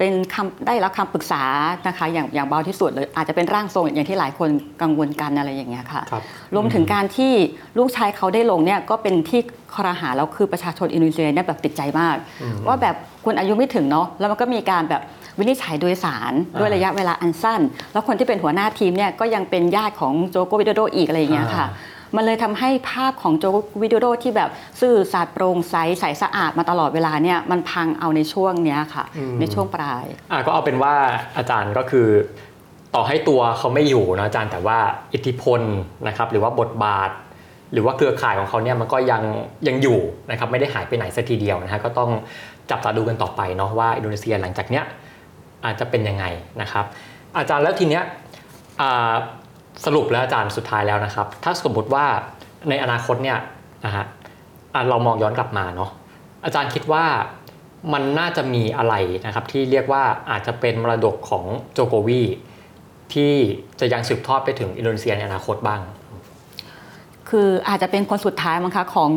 [0.00, 1.42] เป็นคำได้รับคำปรึกษา
[1.88, 4.48] นะคะอย่างอย่างเบาที่สุดเลยอาจจะเป็นร่างทรงอย่างที่หลายคน
[4.82, 6.22] กังวลกันอะไรอย่างเงี้ยค่ะครับ
[6.54, 7.32] รวมถึงการที่
[7.78, 9.40] ลูกชายเขาได้ลงเนี่ยก็เป็นที่
[9.74, 15.02] คอรหาแล้วคือประชาชนอินโดนีเซียเนี่ยแบบติดใจมากอืมว่าแบบคุณอายุไม่ถึงเนาะแล้วมันก็มีการแบบ
[15.38, 17.60] วินิจฉัยโดยสารอ่าด้วยระยะเวลาอันสั้น
[17.92, 21.76] แล้วคนที่เป็นหัวหน้าทีมเนี่ยก็ยังเป็นญาติของโจโกวิโดโดอีกอะไรอย่างเงี้ยค่ะอ่
[22.16, 29.04] มันเลยทำให้ภาพของโจโกวิโดโดที่แบบซื่อสัตย์โปร่งใสใสสะอาดมาตลอดเวลาเนี่ยมันพังเอาในช่วงเนี้ยค่ะ
[29.40, 30.94] ในช่วงปลายอะก็เอาเป็นว่า
[31.36, 32.08] อาจารย์ก็คือ
[32.94, 34.78] ต่อให้ตัวเขาไม่อยู่นะอาจารย์แต่ว่า
[35.14, 35.60] อิทธิพล
[36.08, 37.10] นะครับหรือว่าบทบาท
[37.72, 39.22] หรือว่าเครือข่ายของเขาเนี่ยมันก็ยัง
[39.68, 42.10] ยังอยู่นะครับไม่ได้หายไปไหนสักทีเดียวนะฮะก็ต้อง
[42.70, 44.84] จับตาดูกันต่อไปเนาะว่าอินโดนีเซียหลังจากเนี้ย
[45.64, 46.24] อาจจะเป็นยังไง
[46.60, 46.84] นะครับ
[47.38, 48.02] อาจารย์แล้วทีเนี้ย
[48.80, 49.12] อ่า
[49.84, 52.06] สรุปแล้วอาจารย์สุดท้ายแล้วนะครับ ถ้าสมมติว่า
[52.68, 53.38] ในอนาคตเนี่ย
[53.84, 54.04] นะฮะ
[54.88, 55.90] เรามองย้อนกลับมาเนาะ
[56.44, 57.04] อาจารย์คิดว่า
[57.92, 58.94] มันน่าจะมีอะไร
[59.26, 62.22] นะครับ ที่เรียกว่าอาจจะเป็นมรดกของโจโกวี
[63.14, 63.32] ที่
[63.80, 65.80] จะยังสืบทอดไปถึงอินโดนีเซียในอนาคตบ้าง
[67.28, 69.10] คืออาจจะเป็นคนสุดท้ายมั้งคะของ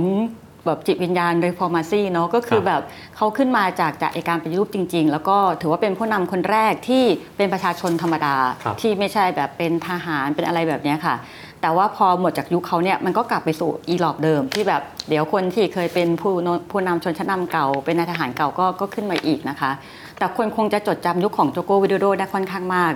[0.65, 2.82] แบบจิตวิญญาณ reformasi เนาะก็คือครับแบบ
[3.15, 7.04] เขาขึ้นมาจากจากเอกการปฏิรูปจริง ๆ แล้วก็ถือว่าเป็นผู้นำคนแรกที่
[7.38, 11.15] เป็นประชาชนธรรมดาครับที่ไม่ใช่แบบเป็นทหารเป็นอะไรแบบเนี้ยค่ะ
[11.62, 19.71] แต่ว่าพอหมดจากยุคเขาเนี่ยมันก็กลับไปสู่อีหลอบเดิมที่แบบเดี๋ยวคนที่เคยเป็นผู้นผู้นำชนชั้นนาเก่า เป็นนายทหารเก่าก็ก็ขึ้นมาอีกนะคะ
[20.17, 22.93] แต่คนคงจะจดจำยุคของโจโกวิโดโดได้ค่อนข้างมาก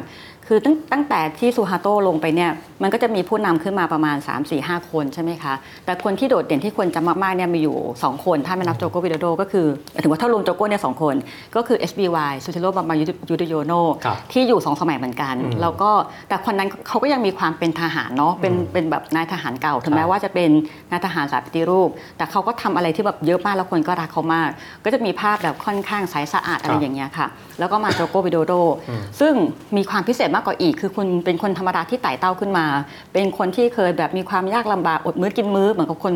[0.49, 5.53] คือตั้งตั้งแต่ที่ซูฮาโตลงไปเนี่ยมันก็จะมีผู้นำขึ้นมาประมาณ 3 4 5 คนใช่ไหมคะ
[5.85, 11.15] แต่คนที่โดดเด่นที่คนจำมากๆเนี่ยมีอยู่ 2 คน ถ้าไม่นับโจโกวิโดโดก็คือหมายถึงว่าถ้ารวมโจโกเนี่ยสองคน
[11.55, 12.95] ก็คือ SBY ซูติโรบามา
[13.29, 13.73] ยูดโยโน
[14.05, 15.91] ครับที่อยู่ 2 สมัยเหมือนกันอืมแล้วก็
[16.29, 20.49] แต่คนนั้นเขาก็ยังมีความเป็นทหารเนาะเป็นอืมเป็นแบบนายทหารเก่าถึงครับแม้ว่าจะเป็น
[20.91, 24.49] นายทหารสายปฏิรูป แต่เขาก็ทำอะไรที่แบบเยอะมากแล้วคนก็รักเขามาก
[24.83, 27.27] ก็จะมีภาพแบบค่อนข้างใสสะอาดอะไรอย่างเงี้ยค่ะ
[27.59, 28.53] แล้วก็มาโจโกวิโดโด
[28.89, 29.33] อืมซึ่ง
[29.77, 32.65] มีความพิเศษมากกว่าอีก คือคุณเป็นคนธรรมดาที่ไต่เต้าขึ้นมา
[33.13, 36.13] เป็นคนที่เคยแบบมีความยากลำบากอดมื้อกินมื้อเหมือนกับคน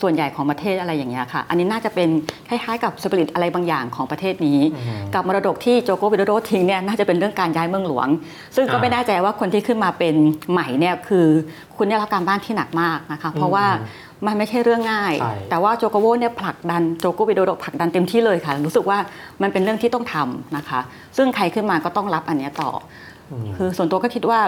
[0.00, 2.08] ส่วนใหญ่ของประเทศอะไรอย่างเงี้ยค่ะ อันนี้น่าจะเป็น
[2.48, 4.58] คล้ายๆกับสปิริตอะไรบางอย่างของประเทศนี้
[5.14, 8.08] กับมรดกที่โจโกวิโดโดทิ้งเนี่ยน่าจะเป็นเรื่องการย้ายเมืองหลวง
[8.56, 10.14] ซึ่งก็อ่าไม่แน่ใจว่าคนที่ขึ้นมาเป็น
[10.52, 11.26] ใหม่เนี่ยคือ
[11.76, 13.66] คุณได้รับการบ้านที่หนักมากนะคะ เพราะว่า
[14.26, 18.98] มันไม่ใช่เรื่องง่ายใช่แต่ว่าโจโกวีเนี่ยผลักดันโจโกวิโดโดผลักดันเต็มที่เลยค่ะ รู้สึกว่า
[19.42, 20.80] มันเป็นเรื่องที่ต้องทำนะคะ
[21.16, 23.11] ซึ่งใครขึ้นมาก็ต้องรับอันเนี้ยต่ออม
[23.56, 24.40] คือส่วนตัวก็คิดว่า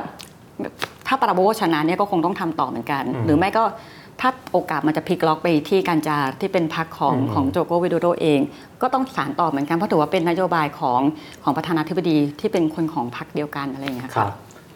[1.06, 3.64] ถ้าปาราโบชนะเนี่ยก็คงต้องทำต่อเหมือนกันอืมหรือไม่ก็
[4.20, 8.40] ถ้าโอกาสมันจะพลิกล็อกไปที่การจาที่เป็นพรรคของอืมของโจโกวิโดโดเอง
[8.82, 11.00] ก็ต้องสานต่อเหมือนกันเพราะถือว่าเป็นนโยบายของ
[11.44, 14.32] ของประธานาธิบดีที่เป็นคนของพรรคเดียวกันอะไรอย่างเงี้ยครับ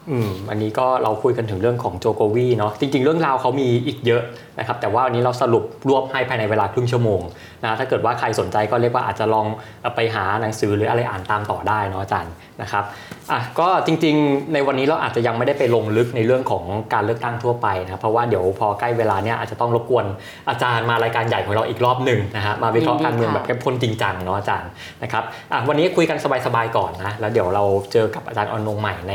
[0.09, 4.21] อืมอันนี้ก็เราคุยกันถึงเรื่องของโจโกวีเนาะจริง ๆ เรื่องราวเขามีอีกเยอะ
[4.59, 7.21] นะครับแต่ว่าวันนี้เราสรุปรวบให้ภายในเวลาครึ่งชั่วโมง
[7.63, 9.45] นะถ้าเกิดว่าใครสนใจก็เรียกว่าอาจจะลอง
[9.81, 12.83] เอาไปหาหนังสือหรืออะไรอ่านตามต่อได้เนาะอาจารย์นะครับ
[13.31, 20.05] อะก็จริงๆ ในวันนี้เราอาจจะยังไม่ได้ไปลงลึกในเรื่องของการเลือกตั้งทั่วไปนะเพราะว่าเดี๋ยวพอใกล้เวลาเนี่ยอาจจะต้องรบกวน
[20.49, 24.69] อาจารย์มารายการใหญ่ของเราอีกรอบหนึ่งนะฮะมาวิเคราะห์การเมืองแบบเข้มข้นจริงจังเนาะอาจารย์
[25.03, 29.13] นะครับอะวันนี้คุยกันสบายๆก่อนนะแล้วเดี๋ยวเราเจอกับอาจารย์ออนงใหม่ใน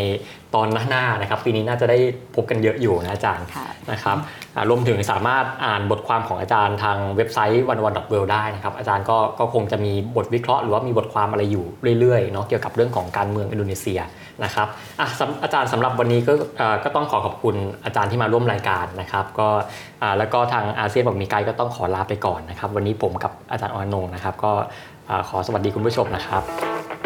[0.54, 1.98] ตอนหน้าๆนะครับปีนี้น่าจะได้
[2.34, 4.16] พบกันเยอะอยู่นะอาจารย์ค่ะนะครับ
[4.56, 5.33] อะรวมถึงสามารถ
[5.64, 11.64] อ่านบทความของอาจารย์ทางเว็บไซต์วันวันดอทเวลได้นะครับอาจารย์ก็ก็คงจะมีบทวิเคราะห์หรือว่ามีบทความอะไรอยู่
[12.00, 14.00] เรื่อยๆเนาะเกี่ยวกับเรื่องของการเมืองอินโดนีเซีย
[14.44, 14.68] นะครับ
[15.00, 15.06] อะ
[15.42, 16.32] อาจารย์สำหรับวันนี้ก็
[16.84, 19.48] ก็ต้องขอขอบคุณอาจารย์ที่มาร่วมรายการนะครับก็
[20.02, 24.52] อ่าแล้วก็ทางอาเซียนบอกมีไกด์ก็ต้องขอลาไปก่อนนะครับ วันนี้ผมกับอาจารย์ออนงนะครับ ก็
[25.28, 27.03] ขอสวัสดีคุณผู้ชมนะครับ